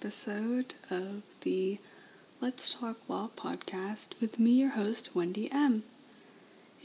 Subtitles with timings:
[0.00, 1.76] episode of the
[2.40, 5.82] Let's Talk Law podcast with me, your host, Wendy M.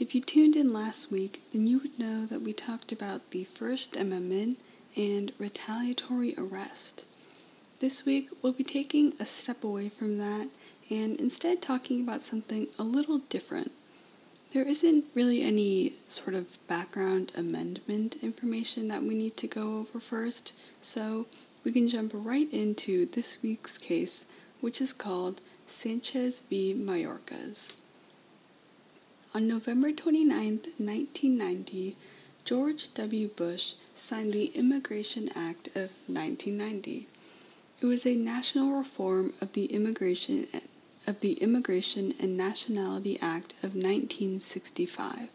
[0.00, 3.44] If you tuned in last week, then you would know that we talked about the
[3.44, 4.58] First Amendment
[4.96, 7.04] and retaliatory arrest.
[7.78, 10.48] This week, we'll be taking a step away from that
[10.90, 13.70] and instead talking about something a little different.
[14.52, 20.00] There isn't really any sort of background amendment information that we need to go over
[20.00, 21.26] first, so
[21.64, 24.26] we can jump right into this week's case,
[24.60, 26.74] which is called Sanchez v.
[26.74, 27.72] Mayorkas.
[29.34, 30.28] On November 29,
[30.76, 31.96] 1990,
[32.44, 33.28] George W.
[33.28, 37.08] Bush signed the Immigration Act of 1990.
[37.80, 40.46] It was a national reform of the Immigration
[41.06, 45.30] of the Immigration and Nationality Act of 1965.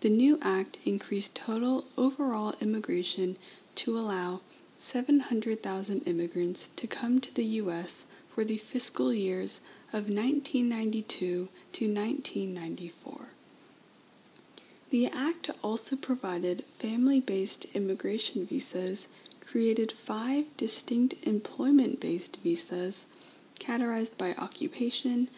[0.00, 3.36] The new act increased total overall immigration
[3.74, 4.40] to allow
[4.82, 8.06] 700,000 immigrants to come to the U.S.
[8.34, 9.60] for the fiscal years
[9.92, 13.26] of 1992 to 1994.
[14.90, 19.06] The act also provided family based immigration visas,
[19.42, 23.04] created five distinct employment based visas,
[23.58, 25.28] categorized by occupation,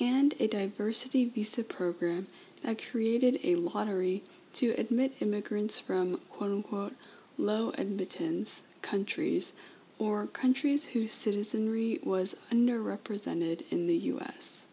[0.00, 2.26] and a diversity visa program
[2.64, 4.24] that created a lottery
[4.54, 6.94] to admit immigrants from quote unquote
[7.38, 9.52] low admittance countries
[9.98, 14.64] or countries whose citizenry was underrepresented in the U.S.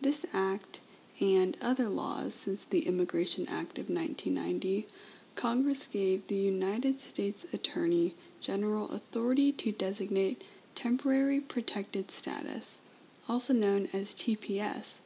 [0.00, 0.80] This act
[1.20, 4.86] and other laws since the Immigration Act of 1990,
[5.36, 10.42] Congress gave the United States Attorney General authority to designate
[10.74, 12.80] temporary protected status,
[13.28, 14.96] also known as TPS,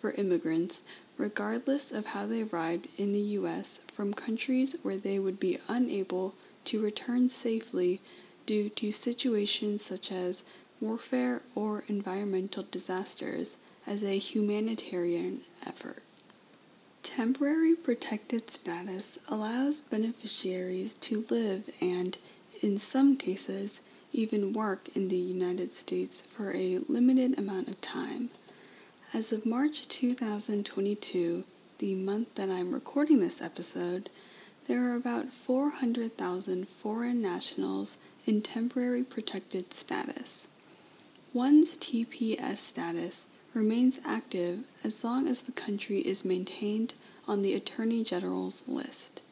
[0.00, 0.82] for immigrants,
[1.18, 3.80] regardless of how they arrived in the U.S.
[3.92, 6.34] from countries where they would be unable
[6.64, 8.00] to return safely
[8.46, 10.44] due to situations such as
[10.80, 16.02] warfare or environmental disasters as a humanitarian effort.
[17.02, 22.18] Temporary protected status allows beneficiaries to live and,
[22.62, 23.80] in some cases,
[24.12, 28.30] even work in the United States for a limited amount of time.
[29.12, 31.44] As of March 2022,
[31.78, 34.10] the month that I'm recording this episode,
[34.66, 40.48] there are about 400,000 foreign nationals in temporary protected status.
[41.32, 46.94] One's TPS status remains active as long as the country is maintained
[47.28, 49.22] on the Attorney General's list.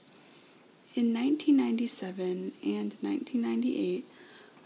[0.94, 4.04] In 1997 and 1998,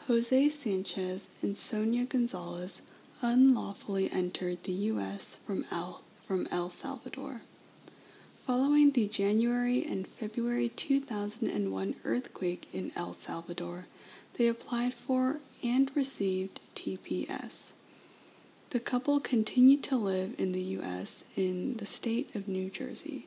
[0.09, 2.83] Jose Sanchez and Sonia Gonzalez
[3.23, 5.39] unlawfully entered the U.S.
[5.47, 7.41] from El, from El Salvador.
[8.47, 13.87] Following the January and February 2001 earthquake in El Salvador,
[14.39, 17.73] they applied for and received TPS.
[18.71, 21.25] The couple continued to live in the U.S.
[21.35, 23.27] in the state of New Jersey.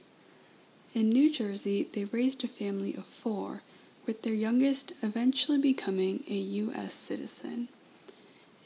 [0.94, 3.62] In New Jersey, they raised a family of four
[4.08, 6.94] with their youngest eventually becoming a U.S.
[6.94, 7.68] citizen.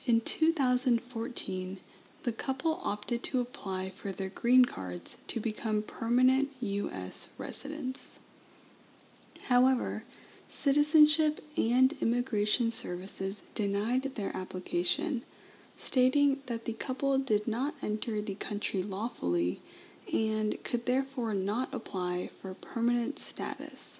[0.05, 1.79] In 2014,
[2.23, 7.29] the couple opted to apply for their green cards to become permanent U.S.
[7.37, 8.19] residents.
[9.47, 10.03] However,
[10.49, 15.23] Citizenship and Immigration Services denied their application,
[15.77, 19.59] stating that the couple did not enter the country lawfully
[20.13, 23.99] and could therefore not apply for permanent status.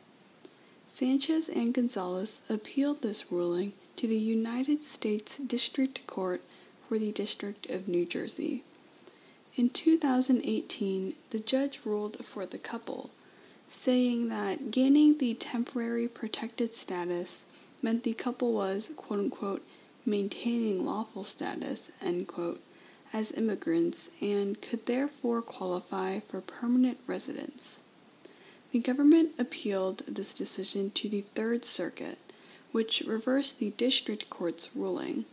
[0.88, 6.42] Sanchez and Gonzalez appealed this ruling to the United States District Court
[6.88, 8.64] for the District of New Jersey.
[9.56, 13.10] In 2018, the judge ruled for the couple,
[13.70, 17.46] saying that gaining the temporary protected status
[17.82, 19.62] meant the couple was, quote unquote,
[20.06, 22.62] maintaining lawful status, end quote,
[23.14, 27.82] as immigrants and could therefore qualify for permanent residence.
[28.72, 32.18] The government appealed this decision to the Third Circuit,
[32.72, 35.26] which reversed the district court's ruling.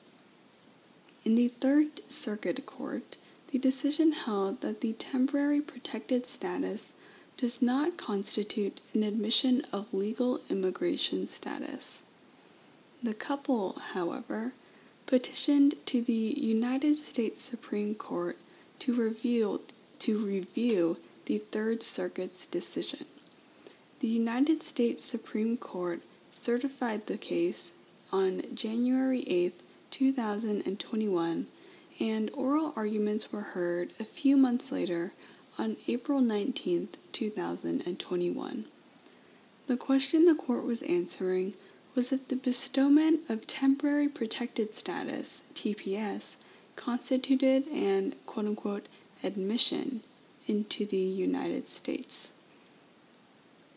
[1.22, 3.18] In the Third Circuit Court,
[3.52, 6.94] the decision held that the temporary protected status
[7.36, 12.04] does not constitute an admission of legal immigration status.
[13.02, 14.52] The couple, however,
[15.04, 18.38] petitioned to the United States Supreme Court
[18.78, 19.60] to review,
[19.98, 20.96] to review
[21.26, 23.04] the Third Circuit's decision.
[24.00, 26.00] The United States Supreme Court
[26.30, 27.72] certified the case
[28.10, 29.52] on January 8,
[29.90, 31.46] 2021,
[31.98, 35.12] and oral arguments were heard a few months later
[35.58, 38.64] on April 19, 2021.
[39.66, 41.54] The question the court was answering
[41.94, 46.36] was if the bestowment of temporary protected status, TPS,
[46.76, 48.86] constituted an quote unquote
[49.22, 50.00] admission
[50.46, 52.32] into the United States.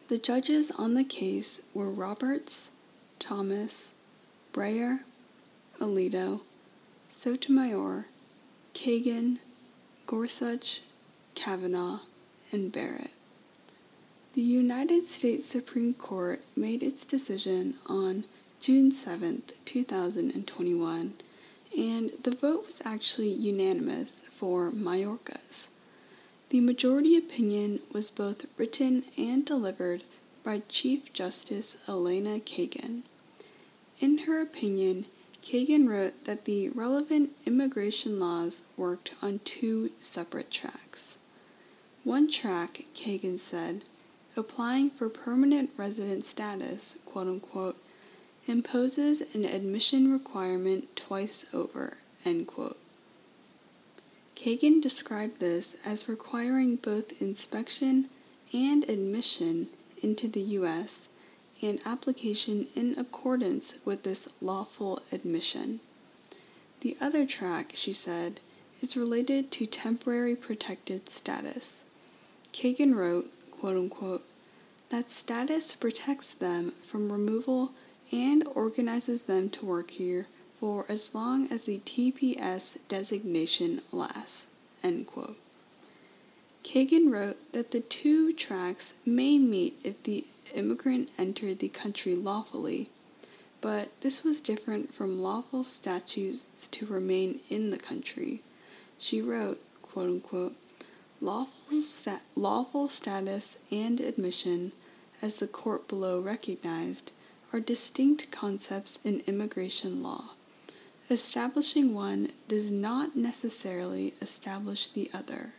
[0.07, 2.71] The judges on the case were Roberts,
[3.19, 3.91] Thomas,
[4.53, 4.99] Breyer,
[5.79, 6.41] Alito,
[7.11, 8.05] Sotomayor,
[8.73, 9.39] Kagan,
[10.07, 10.81] Gorsuch,
[11.35, 11.99] Kavanaugh,
[12.51, 13.11] and Barrett.
[14.33, 18.25] The United States Supreme Court made its decision on
[18.59, 21.13] June 7, 2021,
[21.77, 25.67] and the vote was actually unanimous for Mayorkas.
[26.49, 30.03] The majority opinion was both written and delivered
[30.43, 33.01] by Chief Justice Elena Kagan.
[33.99, 35.05] In her opinion,
[35.45, 41.17] Kagan wrote that the relevant immigration laws worked on two separate tracks.
[42.03, 43.83] One track, Kagan said,
[44.37, 47.77] applying for permanent resident status, quote unquote,
[48.47, 52.77] imposes an admission requirement twice over, end quote.
[54.35, 58.09] Kagan described this as requiring both inspection
[58.53, 59.67] and admission
[60.01, 61.07] into the U.S.
[61.63, 65.79] and application in accordance with this lawful admission.
[66.81, 68.41] The other track, she said,
[68.81, 71.85] is related to temporary protected status.
[72.51, 74.23] Kagan wrote, quote unquote,
[74.89, 77.71] that status protects them from removal
[78.11, 80.27] and organizes them to work here
[80.59, 84.47] for as long as the TPS designation lasts.
[84.83, 85.37] End quote.
[86.63, 90.25] Kagan wrote that the two tracks may meet if the
[90.55, 92.89] immigrant entered the country lawfully,
[93.61, 98.41] but this was different from lawful statutes to remain in the country.
[98.97, 100.53] She wrote, quote unquote,
[101.21, 104.71] lawful, sta- lawful status and admission,
[105.21, 107.11] as the court below recognized,
[107.51, 110.31] are distinct concepts in immigration law.
[111.09, 115.53] Establishing one does not necessarily establish the other.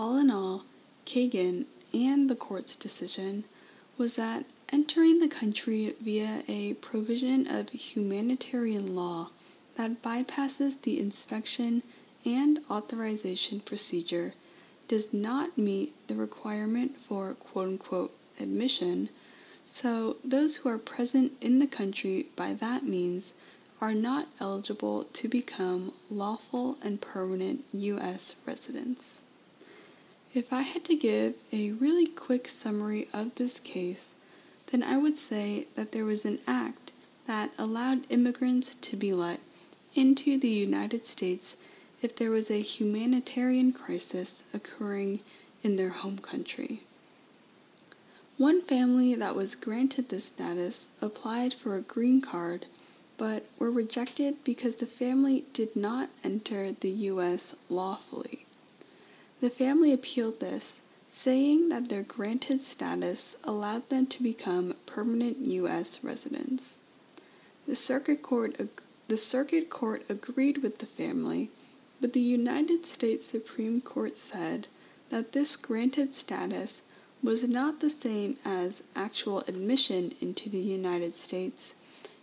[0.00, 0.64] All in all,
[1.04, 3.44] Kagan and the court's decision
[3.98, 9.28] was that entering the country via a provision of humanitarian law
[9.76, 11.82] that bypasses the inspection
[12.24, 14.32] and authorization procedure
[14.88, 19.10] does not meet the requirement for quote unquote admission,
[19.66, 23.34] so those who are present in the country by that means
[23.82, 28.34] are not eligible to become lawful and permanent U.S.
[28.46, 29.20] residents.
[30.32, 34.14] If I had to give a really quick summary of this case,
[34.70, 36.92] then I would say that there was an act
[37.26, 39.40] that allowed immigrants to be let
[39.96, 41.56] into the United States
[42.00, 45.18] if there was a humanitarian crisis occurring
[45.62, 46.82] in their home country.
[48.38, 52.66] One family that was granted this status applied for a green card
[53.18, 57.56] but were rejected because the family did not enter the U.S.
[57.68, 58.46] lawfully.
[59.40, 66.04] The family appealed this, saying that their granted status allowed them to become permanent U.S.
[66.04, 66.78] residents.
[67.66, 68.58] The circuit court,
[69.08, 71.50] the circuit court agreed with the family
[72.00, 74.68] but the United States Supreme Court said
[75.10, 76.80] that this granted status
[77.22, 81.74] was not the same as actual admission into the United States,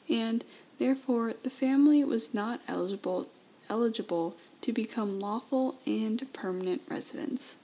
[0.09, 0.43] and
[0.79, 3.27] therefore the family was not eligible
[3.69, 7.55] eligible to become lawful and permanent residents.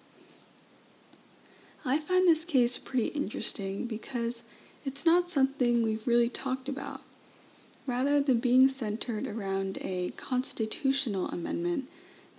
[1.86, 4.42] I find this case pretty interesting because
[4.86, 7.02] it's not something we've really talked about.
[7.86, 11.86] Rather than being centered around a constitutional amendment,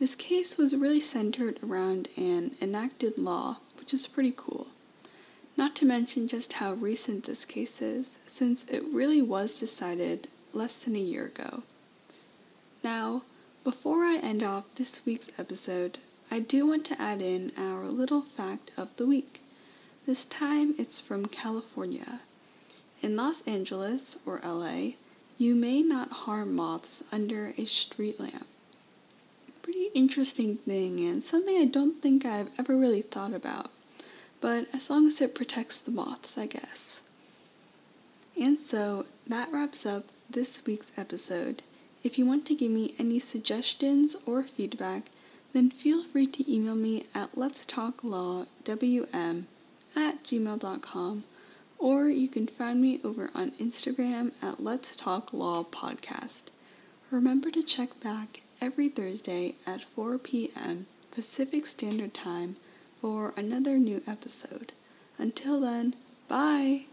[0.01, 4.67] this case was really centered around an enacted law, which is pretty cool.
[5.57, 10.79] Not to mention just how recent this case is, since it really was decided less
[10.79, 11.63] than a year ago.
[12.83, 13.23] Now,
[13.65, 15.99] before I end off this week's episode,
[16.31, 19.41] I do want to add in our little fact of the week.
[20.07, 22.21] This time it's from California.
[23.03, 24.93] In Los Angeles, or LA,
[25.39, 28.47] you may not harm moths under a street lamp
[29.65, 33.71] pretty interesting thing and something I don't think I've ever really thought about.
[34.41, 37.01] But as long as it protects the moths, I guess.
[38.39, 41.63] And so that wraps up this week's episode.
[42.05, 45.05] If you want to give me any suggestions or feedback,
[45.55, 49.45] then feel free to email me at letstalklawwm
[49.97, 51.25] at gmail.com
[51.79, 56.43] or you can find me over on Instagram at Let's Talk Law Podcast.
[57.11, 60.87] Remember to check back every Thursday at 4 p.m.
[61.11, 62.57] Pacific Standard Time
[63.01, 64.73] for another new episode.
[65.19, 65.95] Until then,
[66.29, 66.85] bye!